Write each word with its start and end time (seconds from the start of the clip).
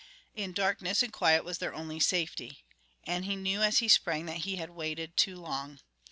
In 0.33 0.51
darkness 0.53 1.03
and 1.03 1.13
quiet 1.13 1.43
was 1.45 1.59
their 1.59 1.75
only 1.75 1.99
safety. 1.99 2.65
And 3.03 3.23
he 3.25 3.35
knew 3.35 3.61
as 3.61 3.77
he 3.85 3.87
sprang 3.87 4.25
that 4.25 4.37
he 4.47 4.55
had 4.55 4.71
waited 4.71 5.15
too 5.15 5.35
long. 5.35 5.79